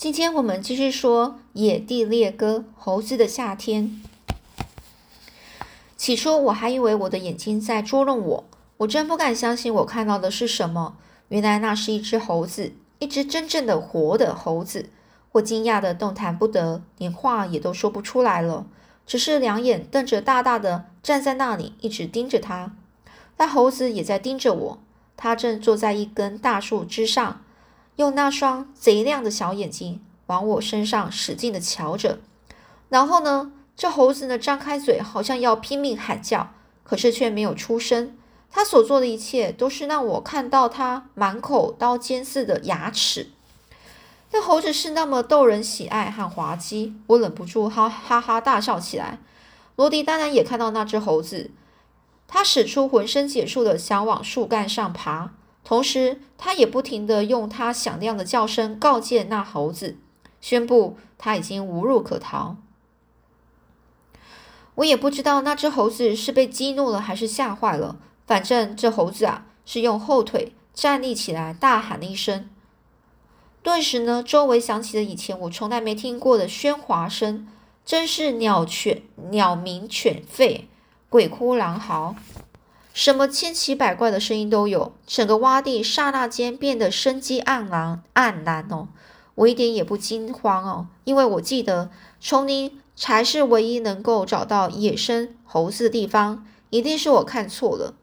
[0.00, 4.00] 今天我们继续说《野地猎歌》猴子的夏天。
[5.94, 8.44] 起初我还以为我的眼睛在捉弄我，
[8.78, 10.96] 我真不敢相信我看到的是什么。
[11.28, 14.88] 原来那是一只猴子，一只真正的活的猴子。
[15.32, 18.64] 我惊讶的动弹不得，连话也都说不出来了，
[19.06, 22.74] 只是两眼瞪着大大的站在那里，一直盯着他。
[23.36, 24.78] 那猴子也在盯着我，
[25.18, 27.42] 它正坐在一根大树枝上。
[28.00, 32.18] 用那双贼亮的小眼睛往我身上使劲的瞧着，
[32.88, 36.50] 然后呢，这猴子呢张开嘴，好像要拼命喊叫，
[36.82, 38.16] 可是却没有出声。
[38.50, 43.28] 他所做的一切都是让我看到他满口刀尖似的牙齿。
[44.32, 49.18] 那猴子是那么逗人喜爱和滑稽，我忍不住哈哈哈大笑起来。
[49.76, 51.50] 罗迪当然也看到那只猴子，
[52.26, 55.32] 他使出浑身解数的想往树干上爬。
[55.62, 59.98] 同时，他也不停地用他响亮的叫声告诫那猴子，
[60.40, 62.56] 宣布他已经无路可逃。
[64.76, 72.48] 我也不知道那只猴子是被激怒了还是吓坏了，反正这猴子啊是用后腿站立起来，大喊了一声。
[73.62, 77.46] 顿时呢，周围响起了以前我从来没听过的喧哗声，
[77.84, 80.62] 真是鸟犬鸟鸣犬吠，
[81.10, 82.16] 鬼哭狼嚎。
[82.92, 88.88] 什么千奇百怪的声音都有，整个洼地刹那间变得生机盎然、黯然哦。
[89.36, 97.94] 我一点也不惊慌哦，因为我记得丛林才是唯一能够找到野生猴子的地方，一定是我看错了。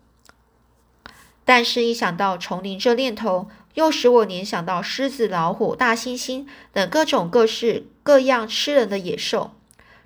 [1.45, 9.51] 但是，一想到丛林这念头，又使我联想到狮子、老虎、大猩猩等各种各式各样吃人的野兽，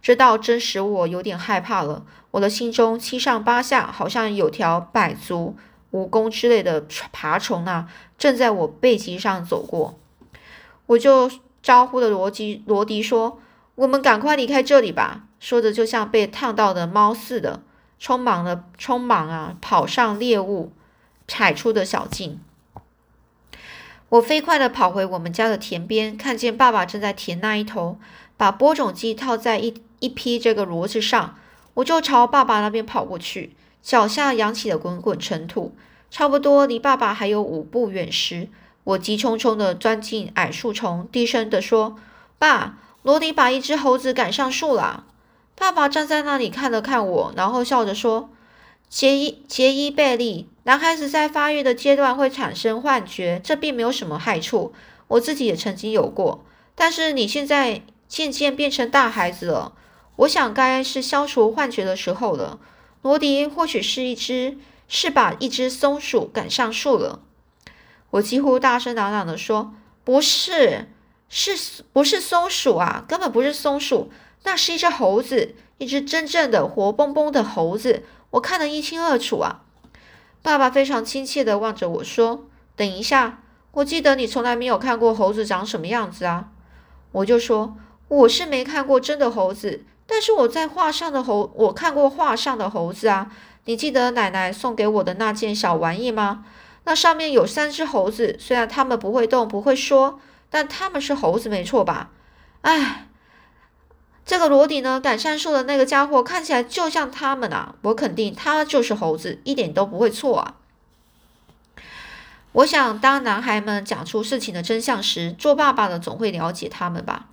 [0.01, 2.03] 这倒真使我有点害怕了。
[2.31, 5.55] 我的心中七上八下，好像有条百足、
[5.91, 9.99] 蜈蚣之类的爬虫啊，正在我背脊上走过。
[10.87, 11.29] 我就
[11.61, 13.39] 招呼了罗迪，罗迪说
[13.75, 17.61] ：“我们赶快离开这里吧。”说着，就像被烫到的猫似的，
[17.99, 20.71] 匆忙的匆忙啊，跑上猎物
[21.27, 22.39] 踩出的小径。
[24.09, 27.97] 我飞快的跑回我们家的田边，看见爸爸正在田那一头，
[28.35, 31.37] 把播种机套在一一匹这个骡子上。
[31.75, 35.73] 我就朝爸爸那边跑过去，脚下扬起了滚滚尘土。
[36.09, 38.49] 差不多离爸爸还有五步远时，
[38.83, 41.95] 我急匆匆地钻进矮树丛，低声地说
[42.37, 45.05] ：“爸，罗迪把一只猴子赶上树了。”
[45.55, 48.29] 爸爸站在那里看了看我，然后笑着说
[48.89, 54.73] ：“杰伊，杰伊贝利，男孩子在发育的阶段会产生幻觉，这并没有什么害处。
[55.07, 56.43] 我自己也曾经有过，
[56.75, 59.71] 但是你现在渐渐变成大孩子了。”
[60.21, 62.59] 我想该是消除幻觉的时候了。
[63.01, 67.21] 罗迪或许是一只，是把一只松鼠赶上树了。
[68.11, 69.73] 我几乎大声嚷嚷的说
[70.03, 70.89] ：“不是，
[71.27, 73.03] 是不是松鼠啊？
[73.07, 74.11] 根本不是松鼠，
[74.43, 79.63] 那是一只猴子，一只真正的活蹦蹦的猴子，我看得一清二楚啊！”
[80.43, 82.45] 爸爸非常亲切的望着我说
[82.75, 86.49] ：“等一下，我记得你从来没有看过猴子长什么样子啊。”
[87.13, 87.75] 我就说
[88.07, 93.31] ：“我是没看过真的猴子。”但是我在画上的猴，我看过画上的猴子啊！
[93.63, 96.43] 你记得奶奶送给我的那件小玩意吗？
[96.83, 100.19] 那上面有三只猴子，虽然它们不会动，不会说，
[100.49, 102.09] 但它们是猴子，没错吧？
[102.59, 103.07] 哎，
[104.25, 104.99] 这个罗迪呢？
[104.99, 107.75] 赶上树的那个家伙看起来就像他们啊！
[107.83, 110.55] 我肯定他就是猴子，一点都不会错啊！
[112.51, 117.27] 我想，当男孩们讲出事情的真相时，做爸爸的总会了解他们吧。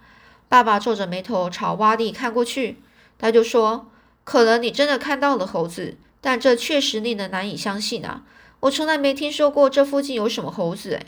[0.49, 2.79] 爸爸皱着眉头朝洼地看过去，
[3.19, 3.91] 他就说
[4.25, 8.23] ：“可能你真的看到了猴子，但这确实令人难以相信啊！
[8.61, 11.07] 我从来没听说过这附近有什么猴子。”哎，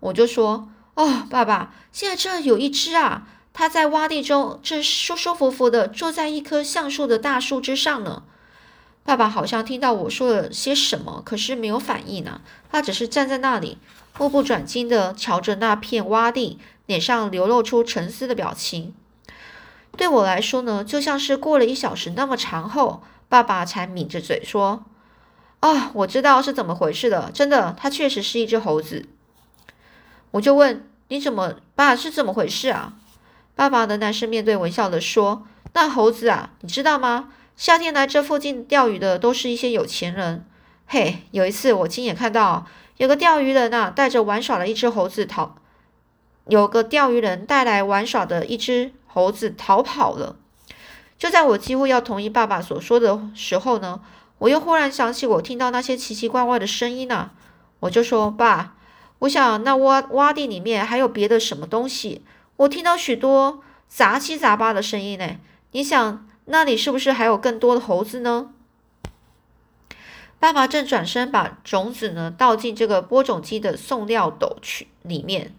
[0.00, 8.22] 我就说：“哦，爸爸，现在这有一只啊，它在洼地中正舒舒服服的坐在一棵橡树的大树枝上呢。”
[9.04, 12.40] 爸爸好像听到我说了些什么，可是没有反应呢。
[12.72, 13.76] 他只是站在那里，
[14.18, 16.58] 目不转睛地瞧着那片洼地。
[16.86, 18.94] 脸上流露出沉思的表情，
[19.96, 24.84] 对我来说呢，就像是过了一小时那么长后，爸爸才抿着嘴说
[25.60, 29.06] ：“啊，我知道是怎么回事了，真的，它确实是一只猴子。”
[30.32, 32.94] 我就问：“你怎么，爸是怎么回事啊？”
[33.56, 37.30] 爸爸仍然是面对微笑的说：“那猴子啊，你知道吗？
[37.56, 40.44] 夏天来这附近钓鱼的都是一些有钱人。
[40.86, 42.66] 嘿，有一次我亲眼看到
[42.98, 45.56] 有个钓鱼人啊，带着玩耍的一只猴子逃。”
[46.46, 50.36] 有个钓鱼人带来玩耍的一只猴子逃跑了。
[51.16, 54.00] 就在我几乎要同意爸爸所说的时候呢，
[54.38, 57.30] 我又忽然想起我听到那些奇奇怪怪的声音呢。
[57.80, 58.74] 我就说：“爸，
[59.20, 62.22] 我想那洼洼地里面还有别的什么东西。
[62.56, 65.36] 我听到许多杂七杂八的声音呢。
[65.72, 68.50] 你想，那里是不是还有更多的猴子呢？
[70.38, 75.54] 爸爸正转身把种子呢倒进这个播种机的送料斗去里面。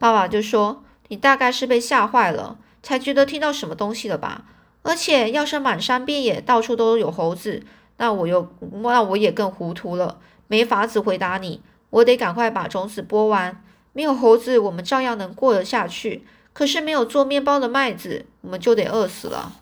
[0.00, 4.46] 爸爸就说：“你大概是被吓坏了，才觉得听到什么东西了吧？
[4.80, 7.62] 而且要是满山遍野到处都有猴子，
[7.98, 8.50] 那我又
[8.82, 10.16] 那我也更糊涂了，
[10.48, 11.60] 没法子回答你。
[11.90, 13.62] 我得赶快把种子播完。
[13.92, 16.24] 没有猴子，我们照样能过得下去。
[16.54, 19.52] 可是没有做面包的麦子，我们就得饿死了。”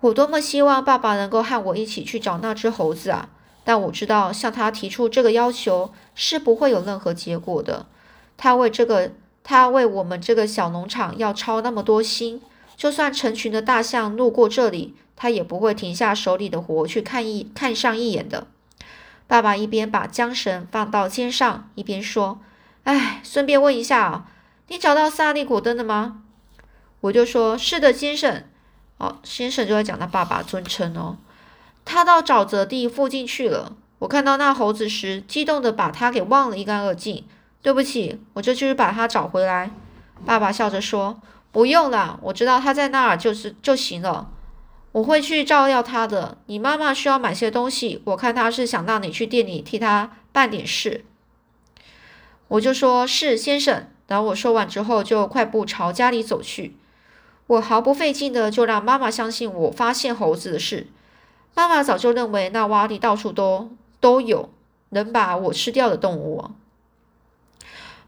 [0.00, 3.30] 我多么希望爸爸能够和我一起去找那只猴子啊！
[3.64, 7.86] 但我知道向他提出这个要求是不会有任何结果的。
[8.36, 9.12] 他为这个，
[9.44, 12.40] 他为我们这个小农场要操那么多心，
[12.76, 18.46] 就算成群的大象路过这里，他也不会停下手里的活去看一看上一眼的。
[19.26, 22.40] 爸爸一边把缰绳放到肩上，一边说
[22.84, 24.26] ：“哎，顺便问一下啊，
[24.68, 26.22] 你找到萨利古登了吗？”
[27.00, 28.44] 我就说：“是的，先生。”
[28.98, 31.16] 哦，先生就在讲他爸爸尊称哦。
[31.84, 33.74] 他到沼泽地附近去了。
[34.00, 37.24] 我看到那猴子时，激动的把他给忘了一干二净。
[37.62, 39.70] 对不起，我这就去把他找回来。
[40.26, 41.20] 爸爸笑着说
[41.50, 44.30] ：“不用了，我知道他在那儿就是就行了。
[44.90, 46.38] 我会去照料他的。
[46.46, 51.04] 你妈妈需要买些东西，我看他是想让你去店里替他办点事。”
[52.48, 56.76] 我就说：“是，先生。”然后我说完之后，就快步朝家里走去。
[57.46, 60.88] 我毫不费劲的就让妈妈相信我发现猴子的事。
[61.54, 63.70] 妈妈早就认为那洼地到处都
[64.00, 64.50] 都有
[64.90, 66.50] 能把我吃掉的动物。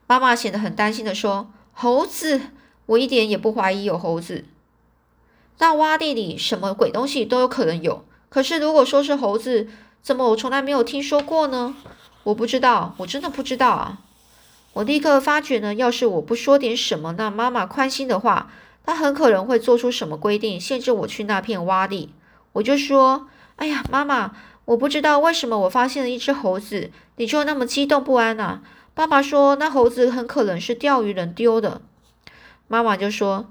[0.07, 2.41] 妈妈显得很担心的说：“猴子，
[2.87, 4.45] 我一点也不怀疑有猴子。
[5.59, 8.05] 那洼地里什么鬼东西都有可能有。
[8.29, 9.69] 可是如果说是猴子，
[10.03, 11.75] 怎么我从来没有听说过呢？
[12.25, 14.01] 我不知道，我真的不知道啊！
[14.75, 18.51] 我立刻发觉呢，要是我不说点什么，让妈妈宽心的话。”
[18.87, 22.13] 她很可能会做出什么规定，限制我去那片洼地。
[22.53, 24.33] 我就说：“哎呀，妈妈，
[24.67, 28.61] 我不知道为什么我发现了一只猴子，你就那么激动不安啊？”
[28.95, 31.83] 爸爸说：“那猴子很可能是钓鱼人丢的。”
[32.69, 33.51] 妈妈就说：“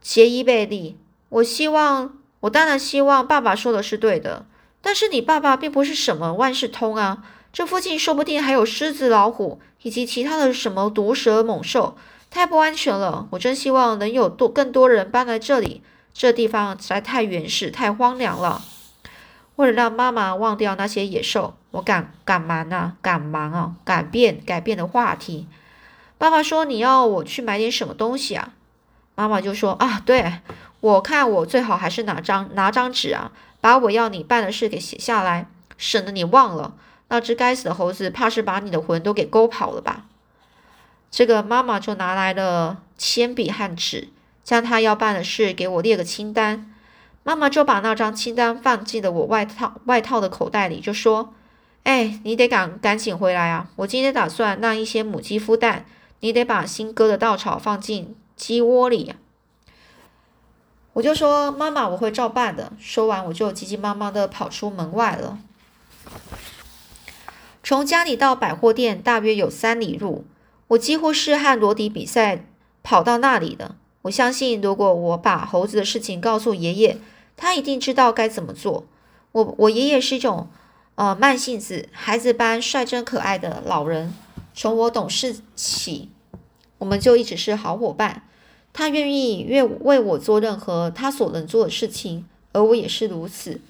[0.00, 0.96] 杰伊贝利，
[1.28, 4.46] 我希望，我当然希望爸爸说的是对的。
[4.80, 11.96] 但是你爸爸并不是什么万事通啊，这附近说不定还有狮子、老虎以及其他的什么毒蛇猛兽。”
[12.30, 13.26] 太不安全了！
[13.30, 15.82] 我真希望能有多更多人搬来这里。
[16.12, 18.60] 这地方实在太原始、太荒凉了。
[19.58, 25.48] 为了让妈妈忘掉那些野兽，我赶赶忙啊，赶忙啊，改变改变的话题。
[26.16, 28.52] 爸爸说：“你要我去买点什么东西啊？”
[29.16, 30.34] 妈妈就说：“啊，对，
[30.78, 36.74] 我看我最好还是拿张拿张纸啊，把我要你办的事给写下来，省得你忘了。
[37.08, 40.04] 那只该死的猴子，怕是把你的魂都给勾跑了吧。”
[41.10, 44.10] 这个妈妈就拿来了铅笔和纸，
[44.44, 46.72] 将她要办的事给我列个清单。
[47.28, 51.34] 妈妈就把那张清单放进了我外套外套的口袋里，就说
[51.84, 53.68] ：“哎，你得赶赶紧回来啊！
[53.76, 55.84] 我今天打算让一些母鸡孵蛋，
[56.20, 59.14] 你得把新割的稻草放进鸡窝里。”
[60.94, 65.38] 我就说：“妈妈，我会照办的。”说完，我就急急忙忙的跑出门外了。
[67.62, 70.24] 从家里到百货店大约有三里路。
[70.68, 72.46] 我几乎是和罗迪比赛
[72.82, 73.74] 跑到那里的。
[74.00, 76.96] 我相信，如果我把猴子的事情告诉爷爷，
[77.38, 78.84] 他一定知道该怎么做。
[79.32, 80.48] 我我爷爷是一种
[80.96, 84.12] 呃慢性子、孩子般率真可爱的老人。
[84.52, 86.10] 从我懂事起，
[86.78, 88.24] 我们就一直是好伙伴。
[88.72, 93.60] 他愿意为为我做任何他所能做的事情，而我也是如此。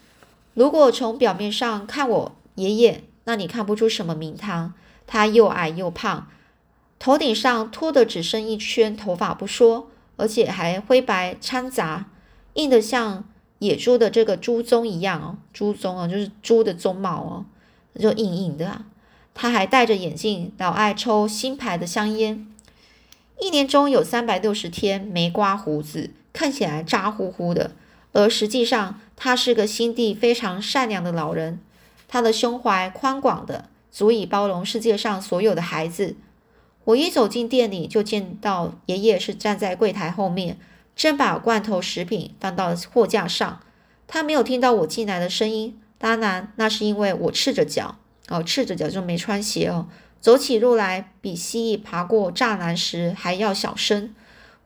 [0.55, 4.73] 如果从表面上看我爷爷，那你看不出什么名堂。
[5.07, 6.29] 他又矮又胖。
[6.99, 12.07] 头顶上秃的只剩一圈头发不说，而且还灰白掺杂，
[12.55, 13.25] 硬的像
[13.59, 17.45] 野猪的这个猪鬃一样哦，猪鬃啊，就是猪的鬃毛哦，
[17.99, 18.87] 就硬硬的啊。
[19.35, 22.47] 他还戴着眼镜，老爱抽新牌的香烟，
[23.41, 27.73] 一年中有三百六十天没刮胡子，看起来渣乎乎的，
[28.13, 31.61] 而实际上他是个心地非常善良的老人。
[32.09, 36.17] 他的胸怀宽广的，足以包容世界上所有的孩子。
[36.85, 40.59] 我一走进店里，就见到爷爷是站在柜台后面，
[40.99, 43.61] 正把罐头食品放到货架上。
[44.09, 47.97] 他没有听到我进来的声音，当然那是因为我赤着脚
[48.29, 49.87] 哦，赤着脚就没穿鞋哦，
[50.21, 54.13] 走起路来比蜥蜴爬过栅栏时还要小声。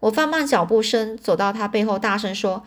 [0.00, 2.64] 我放慢脚步声，走到他背后，大声说：“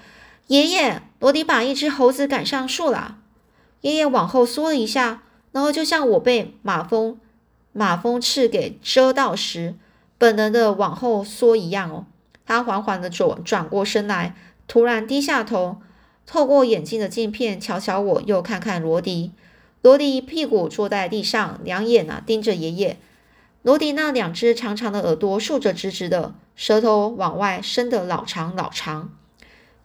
[0.47, 3.17] 爷爷，罗迪把一只猴子赶上树了。”
[3.81, 7.17] 爷爷往后缩了一下，然后就像我被马蜂。
[7.73, 9.75] 马蜂翅给蛰到时，
[10.17, 12.05] 本能的往后缩一样哦。
[12.45, 14.35] 他缓缓地转转过身来，
[14.67, 15.77] 突然低下头，
[16.25, 19.31] 透过眼镜的镜片瞧瞧我，又看看罗迪。
[19.81, 22.97] 罗迪屁股坐在地上，两眼啊盯着爷爷。
[23.61, 29.09] 罗迪那两只长长的耳朵竖着直直的，舌头往外伸得老长老长。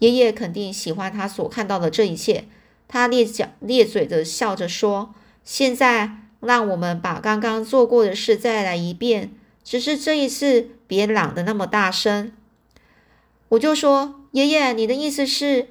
[0.00, 2.45] 爷爷肯定喜欢他所看到的这一切。
[2.88, 5.14] 他咧脚咧嘴的笑着说
[5.45, 12.33] ：“现在让我们把刚刚做过的事再来一遍，只是这一次别嚷得那么大声。”
[13.50, 15.69] 我就说：“爷爷，你的意思是，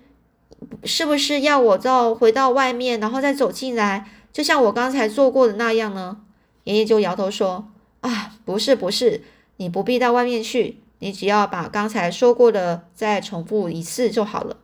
[0.86, 6.21] 是不是要我到回到外面，然后再走进来，就像我刚才做过的那样呢？”
[6.63, 7.71] 爷爷就摇头说。
[8.01, 9.24] 啊，不是不是，
[9.57, 14.55] 你不必到外面去，你只要把刚才说过的再重复一次就好了。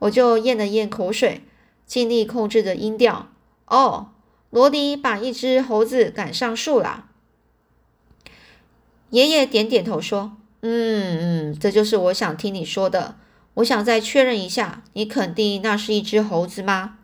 [0.00, 1.42] 我就咽了咽口水，
[1.86, 3.28] 尽力控制着音调。
[3.66, 4.10] 哦，
[4.50, 7.06] 罗迪把一只猴子赶上树了。
[9.08, 13.16] 爷爷点点头说：“嗯嗯，这就是我想听你说的。
[13.54, 16.98] 我想再确认一下，你肯定那是一只猴子吗？”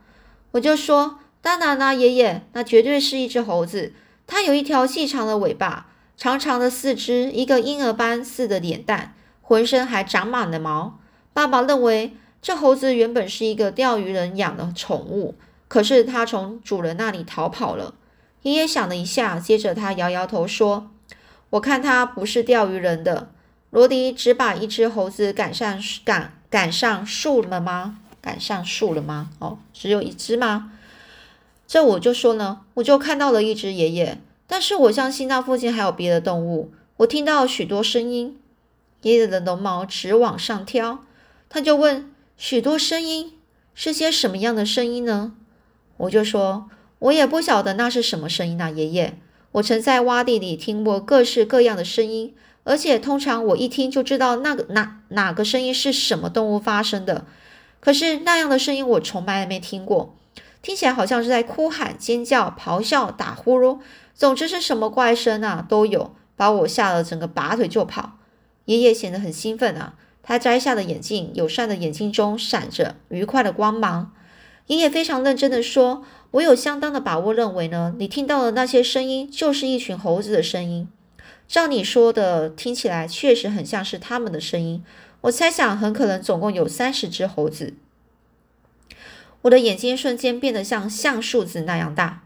[0.52, 3.92] 我就说：“当然啦，爷爷，那绝对是一只猴子。”
[4.26, 10.98] 它有一条细长的尾巴，长长的四肢，一个婴儿般似的脸蛋，浑身还长满了毛。
[11.32, 15.34] 爸爸认为这猴子原本是一个钓鱼人养的宠物，
[15.68, 17.94] 可是它从主人那里逃跑了。
[18.42, 20.90] 爷爷想了一下，接着他摇摇头说
[21.50, 23.30] ：“我看它不是钓鱼人的。”
[23.76, 27.98] 罗迪只把一只猴子赶上赶赶上树了吗？
[28.22, 29.28] 赶上树了吗？
[29.38, 30.72] 哦，只有一只吗？
[31.68, 36.72] 这我就说呢，我就看到了一只爷爷，但是我相信那附近还有别的动物。
[36.96, 38.38] 我听到许多声音，
[39.02, 41.04] 爷爷的绒毛直往上挑。
[41.50, 43.34] 他就问：许多声音
[43.74, 45.34] 是些什么样的声音呢？
[45.98, 49.18] 我就说：我也不晓得那是什么声音啊，爷爷。
[49.52, 52.34] 我曾在洼地里听过各式各样的声音，
[52.66, 57.24] 而且通常我一听就知道那个哪哪个声音是什么动物发生的。
[57.78, 60.16] 可是那样的声音我从来没听过。
[60.62, 63.78] 听起来好像是在哭喊、尖叫、咆哮、打呼噜，
[64.14, 68.18] 总之是什么怪声啊都有，把我吓得整个拔腿就跑。
[68.64, 69.94] 爷爷显得很兴奋啊，
[70.24, 74.12] 他摘下了眼镜，友善的眼睛中闪着愉快的光芒。
[74.66, 80.88] 爷爷非常认真的说：“我有相当的把握认为呢，你听到的那些声音就是一群猴子的声音。
[81.48, 84.84] 照你说的，听起来确实很像是他们的声音。
[85.22, 87.74] 我猜想很可能总共有三十只猴子。”
[89.42, 92.24] 我的眼睛瞬间变得像橡树子那样大。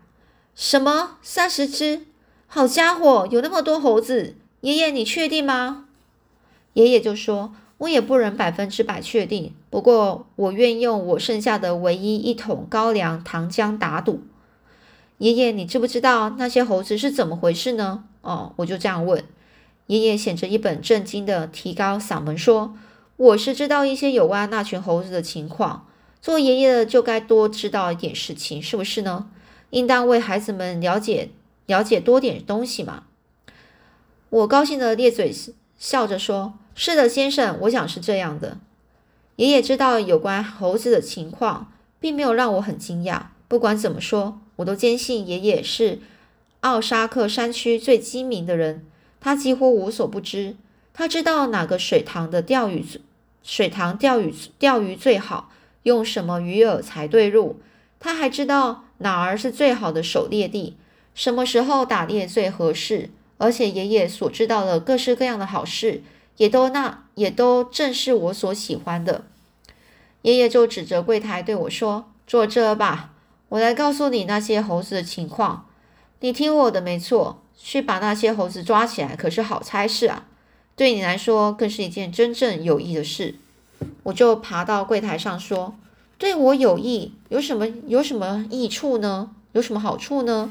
[0.55, 1.19] 什么？
[1.23, 2.07] 三十只？
[2.47, 4.35] 好家伙，有那么多猴子！
[4.63, 5.87] 爷爷，你确定吗？
[6.73, 14.23] 爷爷就说：“我也不能百分之百确定，不过我愿用我剩下的唯一一桶高粱糖浆打赌。”
[15.19, 18.05] 爷爷，你知不知道那些猴子是怎么回事呢？
[18.23, 19.25] 哦，我就这样问。
[19.87, 22.77] 爷爷显着一本正经的提高嗓门说
[23.17, 25.87] ：“我是知道一些有关那群猴子的情况。”
[26.23, 29.31] 做爷爷的就该多知道一点事情，是不是呢？
[29.71, 31.31] 应当为孩子们了解
[31.67, 33.05] 了解多点东西嘛。
[34.29, 35.35] 我高兴的咧嘴
[35.79, 38.59] 笑着说：“是的，先生，我想是这样的。”
[39.37, 43.23] 爷爷知道有关猴子的情况，并没有让我很惊讶。
[43.49, 46.01] 不管怎么说，我都坚信爷爷是
[46.61, 48.85] 奥沙克山区最精明的人。
[49.21, 50.57] 他几乎无所不知，
[50.95, 52.85] 他知道哪个水塘的钓鱼
[53.43, 55.51] 水塘钓鱼钓鱼最好。
[55.85, 57.61] 用什么鱼饵才对路？
[57.99, 60.77] 他还知道哪儿是最好的狩猎地，
[61.15, 63.11] 什么时候打猎最合适。
[63.39, 66.03] 而且爷爷所知道的各式各样的好事，
[66.37, 69.25] 也都那也都正是我所喜欢的。
[70.21, 73.13] 爷爷就指着柜台对我说：“坐这吧，
[73.49, 75.67] 我来告诉你那些猴子的情况。
[76.21, 80.27] 你听我的，没错，去把那些猴子抓起来可是好差事啊。
[80.77, 83.35] 对你来说，更是一件真正有益的事。”
[84.05, 85.75] 我就爬到柜台上说
[86.19, 89.31] ：“对我有益，有什么有什么益处呢？
[89.53, 90.51] 有什么好处呢？”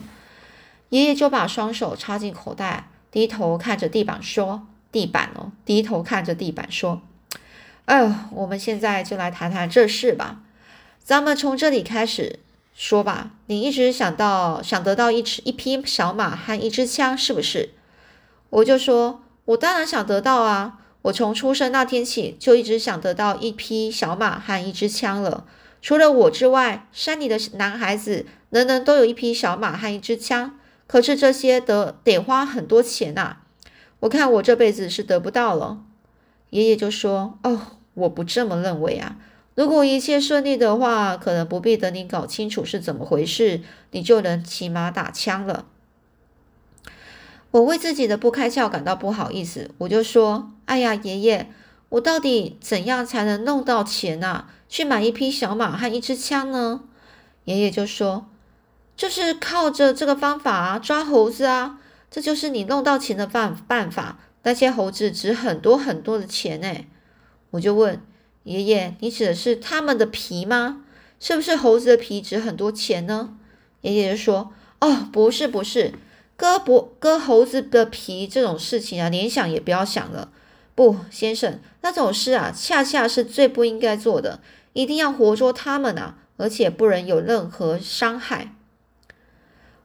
[0.89, 7.01] 爷爷就把双手插进口袋，低头看着地板说：“地板哦，低头看着地板说，
[7.85, 10.41] 哎，我们现在就来谈谈这事吧。
[11.03, 12.39] 咱们从这里开始
[12.81, 13.31] 说吧。
[13.47, 17.71] 你一直想到想得到一只一匹小马和一支枪，是不是？”
[18.51, 25.45] 我就说：“我当然想得到啊。”我从出生那天起就一直想得到一匹小马和一支枪了。
[25.81, 30.57] 除了我之外，山里的男孩子人人都有一匹小马和一支枪，
[30.87, 33.37] 可是这些得得花很多钱呐。
[34.01, 35.79] 我看我这辈子是得不到了。
[36.51, 39.17] 爷爷就说：“哦，我不这么认为啊。
[39.55, 45.65] 如果一切顺利的话，可能不必等你搞清楚是怎么回事，你就能骑马打枪了。”
[47.51, 50.51] 我为自己的不开窍感到不好意思，我就说。
[50.65, 51.47] 哎呀，爷爷，
[51.89, 54.51] 我到底怎样才能弄到钱啊？
[54.69, 56.81] 去买一匹小马和一支枪呢？”
[57.45, 58.27] 爷爷就说
[58.95, 61.79] ：“就是靠着这个方法啊，抓猴子啊，
[62.11, 64.19] 这就是你弄到钱的办办法。
[64.43, 66.71] 那些猴子值很多很多的钱呢。”
[67.49, 67.99] 我就问
[68.43, 70.83] 爷爷：“你指的是他们的皮吗？
[71.19, 73.37] 是不是猴子的皮值很多钱呢？”
[73.81, 75.93] 爷爷就说：“哦，不是，不是，
[76.35, 80.31] 割脖割猴子的皮这种事情啊，联想也不要想了。
[80.75, 84.39] 不，先生，那种事啊，恰恰是最不应该做的，
[84.73, 88.55] 一定要活捉他们啊。”而且不能有任何伤害，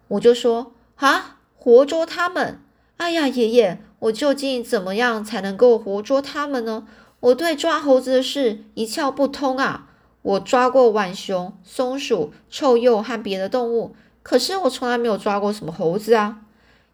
[0.06, 2.61] 我就说啊，活捉他们！
[2.99, 6.87] 哎呀，爷爷，我究竟怎么样才能够活捉他们呢？
[7.24, 9.88] 我对抓猴子的事一窍不通啊！
[10.20, 16.40] 我抓过浣熊、松鼠、臭鼬和别的动物，可是我从来没有抓过什么猴子啊！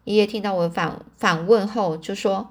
[0.05, 2.49] 爷爷听到我反反问后，就说：“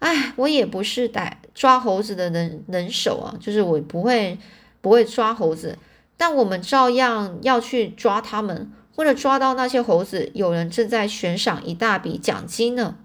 [0.00, 4.38] 哎，我也不是逮抓猴子的能能手啊，就是我不会
[4.80, 5.76] 不会抓猴子。”
[6.16, 12.96] 但我们照样要去抓他们，为了抓到那些猴子，有人正在悬赏一大笔奖金呢。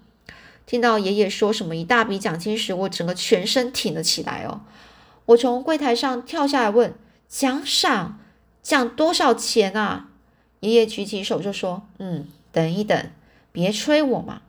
[0.66, 4.62] 听到爷爷说什么一大笔奖金时，我整个全身挺了起来哦。
[5.26, 6.94] 我从柜台上跳下来问
[7.28, 8.18] ：“奖赏
[8.62, 10.08] 奖多少钱啊？”
[10.60, 13.10] 爷爷举起手就说：“嗯，等一等，
[13.52, 14.42] 别催我嘛。”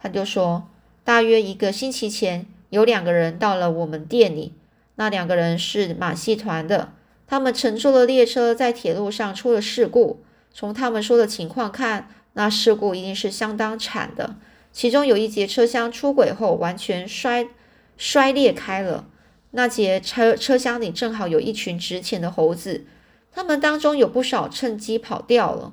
[0.00, 0.68] 他就说
[1.02, 4.52] ：“大约一个星期前，有两个人到了我们店里，
[4.94, 6.92] 那两个人是马戏团的。”
[7.28, 10.22] 他们乘坐的列车在铁路上出了事故。
[10.54, 14.36] 从他们说的情况看，那事故一定是相当惨的。
[14.76, 17.48] 其中有一节车厢出轨后完全摔
[17.96, 19.06] 摔裂开了。
[19.52, 22.84] 那节车车厢里正好有一群值钱的猴子，
[23.32, 25.72] 他们当中有不少趁机跑掉了。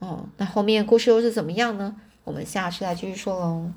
[0.00, 1.94] 哦，那后面故事又是怎么样呢？
[2.24, 3.70] 我们下次再继续说喽。